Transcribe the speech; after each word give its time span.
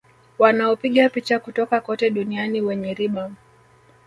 Wanaopiga 0.39 1.09
picha 1.09 1.39
kutoka 1.39 1.81
kote 1.81 2.09
duniani 2.09 2.61
wenye 2.61 2.93
riba 2.93 3.31